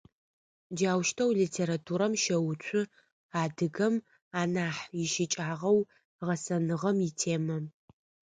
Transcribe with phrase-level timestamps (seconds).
[0.77, 2.81] Джаущтэу литературэм щэуцу
[3.41, 3.95] адыгэм
[4.41, 7.57] анахь ищыкӏагъэу-гъэсэныгъэм итемэ.